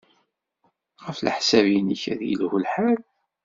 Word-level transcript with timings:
Ɣef 1.03 1.17
leḥsab-nnek, 1.25 2.03
ad 2.13 2.21
yelhu 2.29 2.57
lḥal? 2.63 2.99